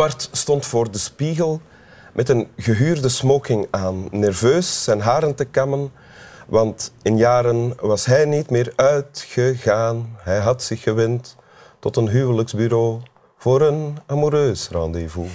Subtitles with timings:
[0.00, 1.60] Edward stond voor de spiegel
[2.12, 5.92] met een gehuurde smoking aan, nerveus zijn haren te kammen,
[6.46, 10.16] want in jaren was hij niet meer uitgegaan.
[10.16, 11.36] Hij had zich gewend
[11.78, 13.00] tot een huwelijksbureau
[13.38, 15.30] voor een amoureus rendezvous.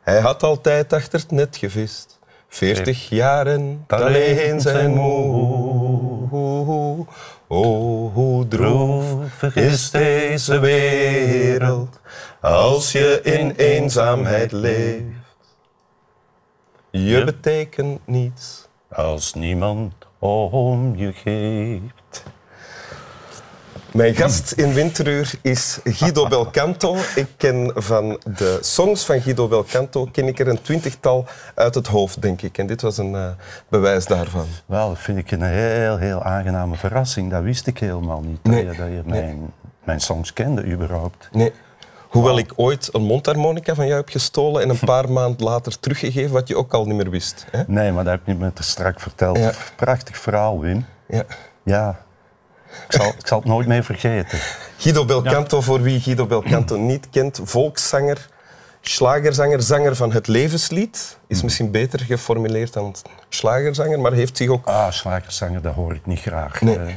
[0.00, 6.10] Hij had altijd achter het net gevist, veertig jaren alleen zijn moe.
[7.46, 12.00] Oh, hoe droevig is deze wereld
[12.40, 15.04] als je in eenzaamheid leeft.
[16.90, 22.24] Je betekent niets Als niemand om je geeft.
[23.92, 26.96] Mijn gast in Winteruur is Guido Belcanto.
[27.14, 31.86] Ik ken van de songs van Guido Belcanto ken ik er een twintigtal uit het
[31.86, 32.58] hoofd, denk ik.
[32.58, 33.28] En dit was een eh,
[33.68, 34.46] bewijs daarvan.
[34.66, 37.30] Wel, dat vind ik een heel, heel aangename verrassing.
[37.30, 38.64] Dat wist ik helemaal niet, Nee.
[38.66, 39.52] dat je, dat je mijn,
[39.90, 41.28] mijn songs kende überhaupt.
[41.32, 41.52] Nee.
[42.08, 46.32] Hoewel ik ooit een mondharmonica van jou heb gestolen en een paar maanden later teruggegeven,
[46.32, 47.46] wat je ook al niet meer wist.
[47.50, 47.62] Hè?
[47.66, 49.38] Nee, maar dat heb je me te strak verteld.
[49.38, 49.52] Ja.
[49.76, 50.84] Prachtig verhaal, Wim.
[51.06, 51.24] Ja.
[51.62, 52.00] Ja,
[52.86, 54.38] ik zal, ik zal het nooit meer vergeten.
[54.78, 58.28] Guido Belcanto, voor wie Guido Belcanto niet kent, volkszanger,
[58.80, 61.18] slagerzanger, zanger van het levenslied.
[61.26, 62.94] Is misschien beter geformuleerd dan
[63.28, 64.66] slagerzanger, maar heeft zich ook...
[64.66, 66.60] Ah, slagerzanger, dat hoor ik niet graag.
[66.60, 66.78] Nee.
[66.78, 66.94] Eh,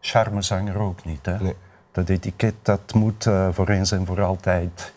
[0.00, 1.26] charmezanger ook niet.
[1.26, 1.38] Hè?
[1.38, 1.54] Nee.
[1.92, 4.92] Dat etiket dat moet eh, voor eens en voor altijd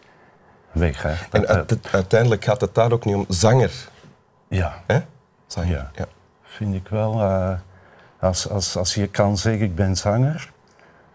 [0.71, 1.01] weg.
[1.01, 1.13] Hè?
[1.29, 3.25] Dat, En eh, uit- uiteindelijk gaat het daar ook niet om.
[3.29, 3.71] Zanger.
[4.47, 4.99] ja, Hè?
[5.47, 5.69] Zanger.
[5.71, 5.91] Ja.
[5.95, 6.05] Ja.
[6.43, 7.21] vind ik wel.
[7.21, 7.51] eh,
[8.19, 10.51] als, als, als je kan zeggen, ik ben zanger.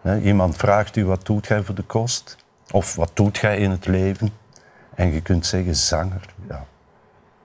[0.01, 2.37] Hè, iemand vraagt u, wat doet jij voor de kost?
[2.71, 4.29] Of wat doet jij in het leven?
[4.95, 6.21] En je kunt zeggen, zanger.
[6.49, 6.65] Ja,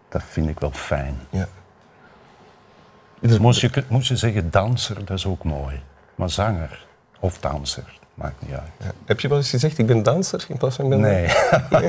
[0.09, 1.19] dat vind ik wel fijn.
[1.31, 1.49] Ja.
[3.41, 5.83] Moest je, moest je zeggen danser, dat is ook mooi.
[6.15, 6.87] Maar zanger
[7.21, 8.71] of danser, maakt niet uit.
[8.79, 8.93] Ja.
[9.05, 11.33] Heb je wel eens gezegd, ik ben danser in plaats van ik ben Nee.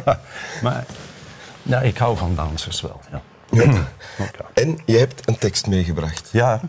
[0.63, 0.85] maar
[1.61, 2.99] ja, ik hou van dansers wel.
[3.11, 3.21] Ja.
[4.53, 6.29] En je hebt een tekst meegebracht.
[6.31, 6.59] ja,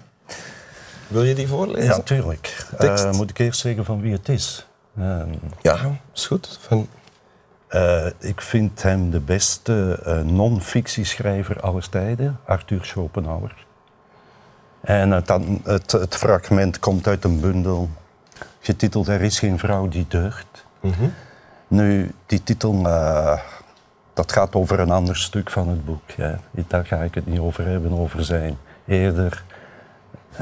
[1.09, 1.85] Wil je die voorlezen?
[1.91, 2.67] ja, natuurlijk.
[2.79, 3.05] Tekst.
[3.05, 4.67] Eh, moet ik eerst zeggen van wie het is?
[4.99, 5.29] Ehm,
[5.63, 5.79] Ja,
[6.15, 6.59] is goed.
[6.61, 6.89] Van,
[7.69, 13.55] Eh, ik vind hem de beste eh, non-fictieschrijver aller tijden, Arthur Schopenhauer.
[14.81, 17.91] En het, dan- het, het fragment komt uit een bundel
[18.61, 20.47] getiteld Er is geen vrouw die deugt.
[21.69, 23.39] Nu, die titel, eh,
[24.15, 26.11] dat gaat over een ander stuk van het boek.
[26.17, 26.39] Ja.
[26.51, 29.45] Daar ga ik het niet over hebben, over zijn eerder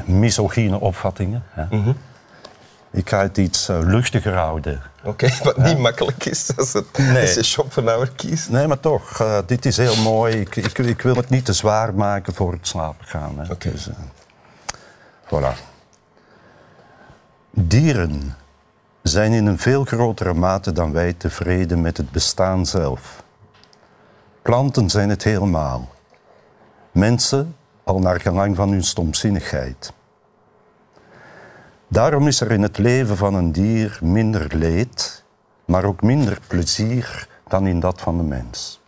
[0.05, 1.43] misogyne opvattingen.
[1.49, 1.65] hè.
[2.91, 4.81] Ik ga het iets eh, luchtiger houden.
[5.03, 7.21] Oké, wat niet makkelijk is als, het, Nee.
[7.21, 8.49] als je Schopenhauer kiest.
[8.49, 10.35] Nee, maar toch, eh, dit is heel mooi.
[10.35, 13.39] Ik, ik, ik wil het niet te zwaar maken voor het slapen gaan.
[13.39, 13.51] Hè.
[13.51, 13.71] Oké.
[13.71, 13.95] Dus, eh,
[15.25, 15.57] voilà.
[17.49, 18.35] Dieren
[19.01, 23.23] zijn in een veel grotere mate dan wij tevreden met het bestaan zelf.
[24.41, 25.89] Planten zijn het helemaal.
[26.91, 29.93] Mensen al naar gelang van hun stomzinnigheid.
[31.87, 35.23] Daarom is er in het leven van een dier minder leed,
[35.65, 38.81] maar ook minder plezier dan in dat van de mens.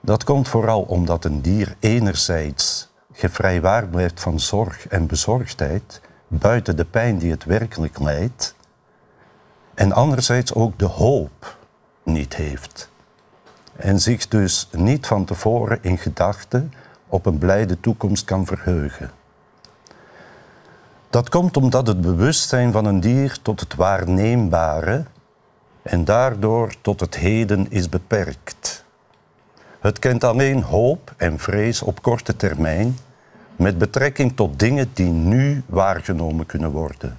[0.00, 6.84] Dat komt vooral omdat een dier enerzijds gevrijwaar blijft van zorg en bezorgdheid, buiten de
[6.84, 8.54] pijn die het werkelijk lijdt,
[9.74, 11.56] en anderzijds ook de hoop
[12.02, 12.90] niet heeft.
[13.76, 16.72] En zich dus niet van tevoren in gedachten
[17.06, 19.10] op een blijde toekomst kan verheugen.
[21.10, 25.04] Dat komt omdat het bewustzijn van een dier tot het waarneembare
[25.82, 28.84] en daardoor tot het heden is beperkt.
[29.80, 32.96] Het kent alleen hoop en vrees op korte termijn
[33.58, 37.18] met betrekking tot dingen die nu waargenomen kunnen worden.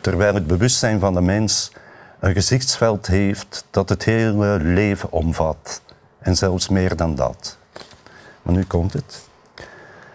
[0.00, 1.72] Terwijl het bewustzijn van de mens
[2.20, 5.82] een gezichtsveld heeft dat het hele leven omvat
[6.18, 7.58] en zelfs meer dan dat.
[8.42, 9.28] Maar nu komt het.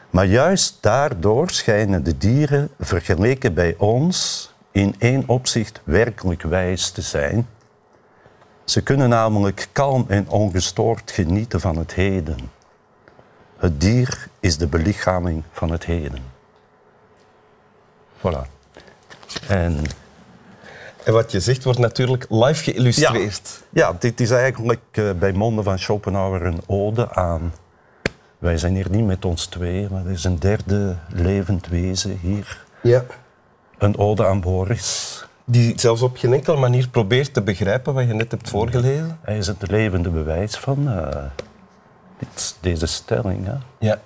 [0.09, 7.01] Maar juist daardoor schijnen de dieren vergeleken bij ons in één opzicht werkelijk wijs te
[7.01, 7.47] zijn.
[8.63, 12.37] Ze kunnen namelijk kalm en ongestoord genieten van het heden.
[13.59, 16.19] Het dier is de belichaming van het heden.
[18.17, 18.47] Voilà.
[19.47, 19.77] En
[21.03, 23.63] En wat je zegt wordt natuurlijk live geïllustreerd.
[23.69, 27.53] ja, dit is eigenlijk eh, bij monden van Schopenhauer een ode aan.
[28.37, 32.65] Wij zijn hier niet met ons twee, maar er is een derde levend wezen hier.
[32.81, 33.05] Ja.
[33.77, 35.25] Een ode aan Boris.
[35.45, 39.19] Die zelfs op geen enkele manier probeert te begrijpen wat je net hebt voorgelezen.
[39.21, 41.23] Hij is het levende bewijs van eh,
[42.19, 43.45] dit, deze stelling.
[43.45, 43.55] Hè?
[43.79, 43.99] Ja.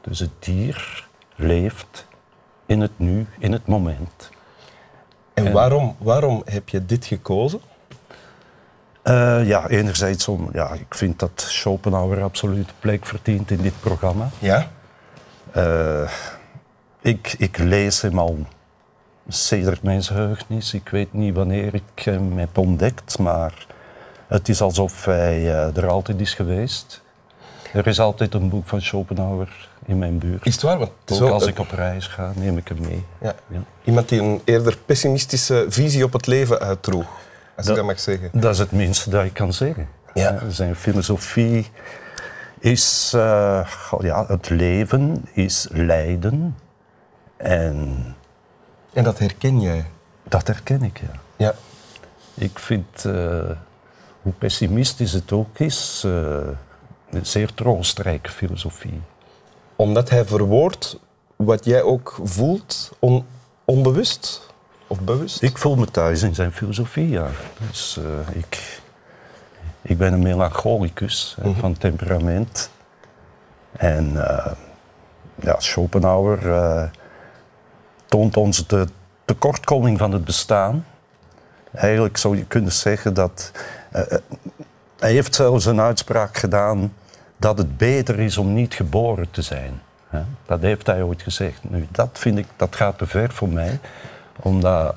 [0.00, 1.06] Dus het dier
[1.36, 2.06] leeft
[2.66, 4.30] in het nu, in het moment.
[5.34, 7.60] En waarom, waarom heb je dit gekozen?
[9.02, 14.28] Eh, ja, enerzijds om, ja, ik vind dat Schopenhauer absoluut plek verdient in dit programma.
[14.38, 14.70] Ja?
[15.50, 16.10] Eh,
[17.00, 18.38] ik, ik lees hem al
[19.28, 20.74] sedert mijn geheugenis.
[20.74, 23.66] Ik weet niet wanneer ik hem heb ontdekt, maar
[24.32, 27.02] het is alsof hij eh, er altijd is geweest.
[27.72, 30.46] Er is altijd een boek van Schopenhauer in mijn buurt.
[30.46, 30.78] Is het waar?
[30.78, 33.04] Want het Ook als een- ik op reis ga, neem ik hem mee.
[33.20, 33.34] ja.
[33.46, 33.58] Ja.
[33.84, 37.06] Iemand die een eerder pessimistische visie op het leven uitdroeg,
[37.56, 38.28] als ik Dat- mag zeggen.
[38.32, 39.88] Dat is het minste dat ik kan zeggen.
[40.14, 40.30] Ja.
[40.34, 41.70] Eh, Zijn filosofie
[42.58, 43.66] is eh,
[44.00, 46.56] ja, het leven, is lijden.
[47.36, 48.04] En
[48.92, 49.84] En dat herken jij.
[50.28, 51.20] dat herken ik, ja.
[51.36, 51.54] Ja.
[52.34, 53.40] Ik vind, eh,
[54.22, 56.36] hoe pessimistisch het ook is, eh,
[57.10, 59.00] een zeer troostrijke filosofie.
[59.76, 60.98] Omdat hij verwoordt
[61.36, 63.26] wat jij ook voelt, on-
[63.64, 64.50] onbewust
[64.86, 65.42] of bewust.
[65.42, 67.26] Ik voel me thuis in zijn filosofie, ja.
[67.68, 68.80] Dus eh, ik,
[69.82, 72.70] ik ben een melancholicus hè, van temperament.
[73.72, 74.52] En eh,
[75.34, 76.90] ja, Schopenhauer
[78.06, 78.86] toont ons de
[79.24, 80.86] tekortkoming van het bestaan.
[81.72, 83.50] Eigenlijk zou je kunnen zeggen dat...
[83.92, 84.18] eh, eh,
[84.98, 86.94] hij heeft zelfs een uitspraak gedaan
[87.36, 89.80] dat het beter is om niet geboren te zijn.
[90.08, 90.22] hè.
[90.46, 91.58] Dat heeft hij ooit gezegd.
[91.62, 93.80] Nu, dat vind ik, dat gaat te ver voor mij.
[94.42, 94.96] Omdat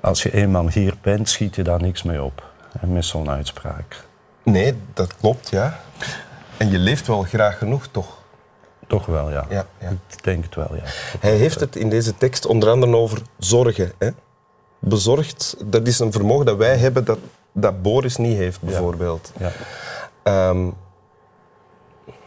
[0.00, 2.44] als je eenmaal hier bent, schiet je daar niks mee op.
[2.78, 4.04] hè, Met zo'n uitspraak.
[4.42, 5.80] Nee, dat klopt, ja.
[6.56, 8.18] En je leeft wel graag genoeg, toch?
[8.86, 9.46] Toch wel, ja.
[9.48, 9.88] Ja, ja.
[9.88, 10.82] Ik denk het wel, ja.
[11.20, 13.92] Hij heeft het in deze tekst onder andere over zorgen.
[13.98, 14.10] Hè?
[14.78, 17.18] Bezorgd, dat is een vermogen dat wij hebben dat,
[17.52, 19.32] dat Boris niet heeft, bijvoorbeeld.
[19.38, 19.50] ja.
[20.22, 20.68] Ehm,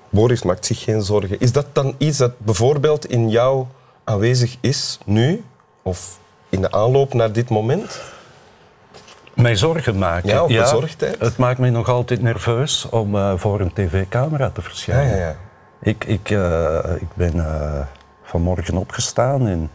[0.09, 1.39] Boris maakt zich geen zorgen.
[1.39, 3.65] Is dat dan iets dat bijvoorbeeld in jou
[4.03, 5.43] aanwezig is, nu?
[5.81, 8.01] Of in de aanloop naar dit moment?
[9.33, 10.29] Mij zorgen maken.
[10.29, 11.19] Ja, of bezorgdheid?
[11.19, 15.17] Het maakt mij nog altijd nerveus om eh, voor een tv-camera te Ja, verschijnen.
[15.17, 15.35] ja, ja.
[15.81, 17.79] Ik, ik, eh, ik ben eh,
[18.23, 19.69] vanmorgen opgestaan en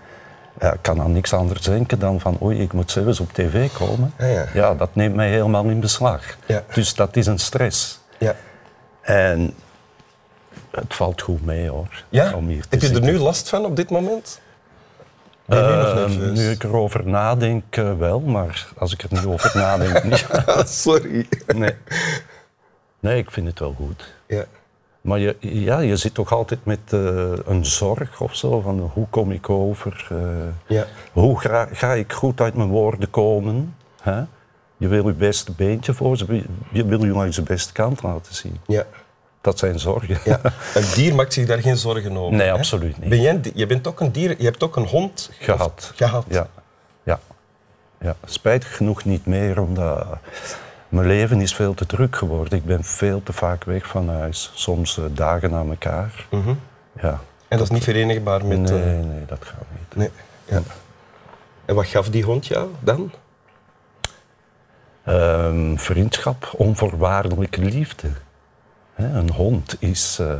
[0.60, 3.72] ja, ik kan aan niks anders denken dan van oei, ik moet zelfs op tv
[3.72, 4.12] komen.
[4.18, 4.74] Ja, ja.
[4.74, 6.36] dat neemt mij helemaal in beslag.
[6.46, 6.64] Ja.
[6.72, 8.00] Dus dat is een stress.
[8.18, 8.34] ja.
[9.02, 9.54] En
[10.70, 12.04] het valt goed mee hoor.
[12.08, 12.34] ja?
[12.34, 14.40] Om hier te Heb je er nu last van op dit moment?
[15.48, 20.04] Je nu nu ik erover nadenk eh, wel, maar als ik er niet over nadenk
[20.04, 20.26] niet.
[20.66, 21.28] Sorry.
[21.46, 21.74] Nee.
[23.00, 24.14] nee, ik vind het wel goed.
[24.26, 24.44] Ja.
[25.00, 27.00] Maar je, ja, je zit toch altijd met eh,
[27.46, 30.06] een zorg of zo, van hoe kom ik over?
[30.10, 30.16] eh,
[30.76, 30.86] Ja.
[31.12, 33.74] Hoe ga, ga ik goed uit mijn woorden komen?
[34.02, 34.22] Hè?
[34.76, 36.42] Je wil je beste beentje voor ze,
[36.72, 38.60] je wil je langs de beste kant laten zien.
[38.66, 38.84] Ja.
[39.40, 40.18] Dat zijn zorgen.
[40.24, 40.40] Ja.
[40.74, 42.36] Een dier maakt zich daar geen zorgen over.
[42.36, 42.52] Nee, hè?
[42.52, 43.08] absoluut niet.
[43.08, 45.92] Ben jij, je bent ook een dier, je hebt ook een hond Gehad.
[45.94, 46.24] gehad.
[46.28, 46.48] Ja.
[47.02, 47.20] ja.
[48.00, 48.16] ja.
[48.24, 50.06] Spijtig genoeg niet meer, omdat
[50.88, 52.58] mijn leven is veel te druk geworden.
[52.58, 56.26] Ik ben veel te vaak weg van huis, soms eh, dagen na elkaar.
[56.30, 56.54] Mhm.
[57.00, 57.20] Ja.
[57.48, 58.58] En dat is niet verenigbaar met...
[58.58, 59.96] Nee, eh, nee, dat gaat niet.
[59.96, 60.10] nee.
[60.44, 60.62] Ja.
[61.64, 63.10] En wat gaf die hond jou dan?
[65.04, 68.08] Ehm, vriendschap, onvoorwaardelijke liefde.
[68.94, 70.34] Een hond is, eh,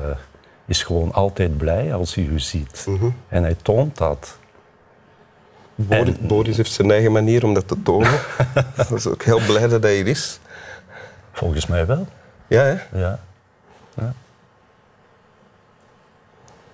[0.67, 2.85] is gewoon altijd blij als hij u ziet.
[2.89, 3.11] Mhm.
[3.29, 4.39] En hij toont dat.
[5.81, 8.21] Boris, Boris heeft zijn eigen manier om dat te tonen.
[8.77, 10.41] dat is ook heel blij dat hij hier is.
[11.33, 12.07] Volgens mij wel.
[12.47, 12.99] Ja, hè?
[12.99, 13.21] Ja.
[13.95, 14.15] ja.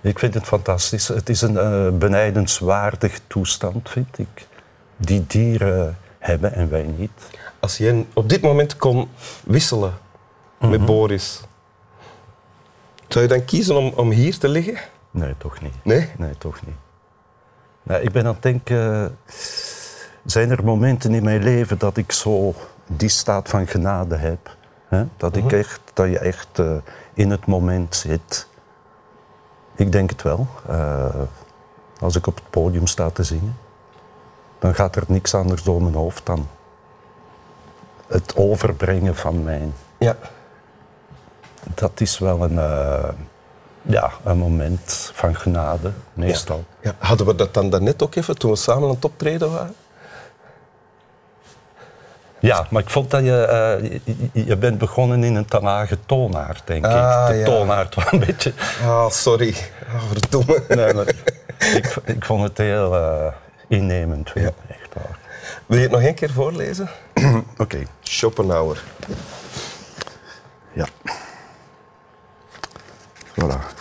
[0.01, 1.07] Ik vind het fantastisch.
[1.07, 4.47] Het is een eh, benijdenswaardig toestand, vind ik.
[4.97, 7.11] Die dieren hebben en wij niet.
[7.59, 9.09] Als jij op dit moment kon
[9.43, 9.93] wisselen
[10.59, 11.41] met Boris,
[13.07, 14.77] zou je dan kiezen om, om hier te liggen?
[15.11, 15.73] Nee, toch niet.
[15.83, 16.09] Nee?
[16.17, 16.75] Nee, toch niet.
[17.87, 19.17] Ik ben aan het denken,
[20.25, 22.53] zijn er momenten in mijn leven dat ik zo
[22.87, 24.55] die staat van genade heb?
[24.87, 25.05] Hè?
[25.17, 26.75] Dat, ik echt, dat je echt eh,
[27.13, 28.47] in het moment zit.
[29.75, 30.47] Ik denk het wel.
[30.67, 31.15] Eh,
[31.99, 33.57] als ik op het podium sta te zingen,
[34.59, 36.47] dan gaat er niks anders door mijn hoofd dan
[38.07, 39.73] het overbrengen van mijn.
[39.97, 40.15] Ja.
[41.73, 43.09] Dat is wel een, eh,
[43.85, 46.63] ja, een moment van genade, meestal.
[46.81, 46.95] ja.
[46.97, 49.75] Hadden we dat dan daarnet ook even, toen we samen aan het optreden waren?
[52.39, 53.99] Ja, maar ik vond dat je, eh,
[54.31, 57.33] je, je bent begonnen in een te lage toonaard, denk Ah, ik.
[57.33, 57.45] De ja.
[57.45, 58.53] toonaard was een beetje...
[58.83, 59.55] Ah, sorry.
[59.93, 60.63] Ah, verdomme.
[60.67, 63.31] Nee, maar ik, ik vond het heel eh,
[63.67, 64.51] innemend, Ja.
[64.67, 65.17] echt waar.
[65.65, 66.89] Wil je het nog één keer voorlezen?
[67.57, 68.83] Oké, Schopenhauer.
[70.73, 70.85] ja.
[73.41, 73.74] Voilà.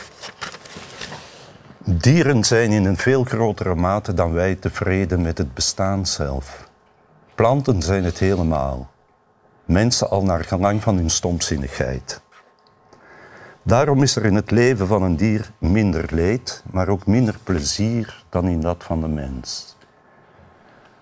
[1.87, 6.69] Dieren zijn in een veel grotere mate dan wij tevreden met het bestaan zelf.
[7.35, 8.91] Planten zijn het helemaal.
[9.65, 12.23] mensen al naar gelang van hun stomzinnigheid.
[13.63, 18.25] Daarom is er in het leven van een dier minder leed, maar ook minder plezier
[18.29, 19.77] dan in dat van de mens.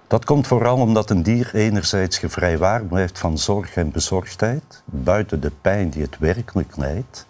[0.07, 5.53] Dat komt vooral omdat een dier enerzijds gevrijwaard blijft van zorg en bezorgdheid, buiten de
[5.61, 7.27] pijn die het werkelijk lijdt,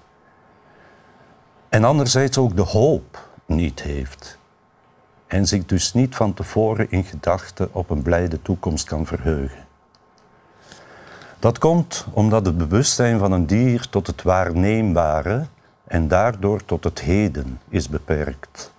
[1.68, 4.40] en anderzijds ook de hoop niet heeft
[5.32, 9.64] en zich dus niet van tevoren in gedachten op een blijde toekomst kan verheugen.
[11.38, 15.46] Dat komt omdat het bewustzijn van een dier tot het waarneembare
[15.84, 18.72] en daardoor tot het heden is beperkt.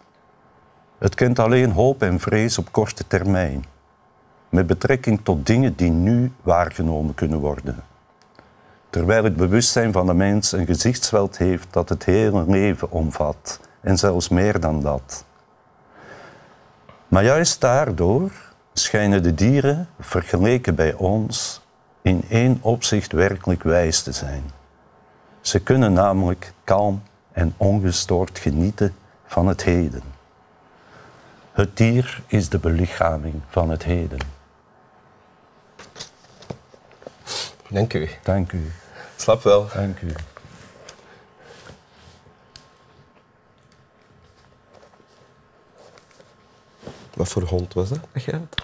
[0.97, 3.65] Het kent alleen hoop en vrees op korte termijn,
[4.49, 7.83] met betrekking tot dingen die nu waargenomen kunnen worden.
[8.89, 13.97] Terwijl het bewustzijn van de mens een gezichtsveld heeft dat het hele leven omvat en
[13.97, 15.25] zelfs meer dan dat.
[17.07, 18.31] Maar juist daardoor
[18.73, 21.61] schijnen de dieren, vergeleken bij ons,
[22.01, 24.43] in één opzicht werkelijk wijs te zijn.
[25.41, 30.03] Ze kunnen namelijk kalm en ongestoord genieten van het heden.
[31.51, 34.19] Het dier is de belichaming van het heden.
[37.69, 38.09] Dank u.
[38.23, 38.71] Dank u.
[39.15, 39.67] Slap wel.
[39.73, 40.13] Dank u.
[47.15, 47.99] Wat voor hond was dat?
[48.11, 48.63] dat jij had?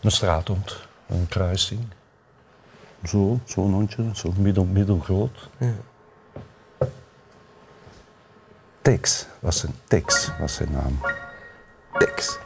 [0.00, 1.80] Een straathond, een kruising.
[3.04, 5.48] Zo, zo'n hondje, zo middel, middelgroot.
[5.58, 5.74] Ja.
[8.82, 11.00] Tex was zijn, Tex was zijn naam.
[11.98, 12.38] Tex.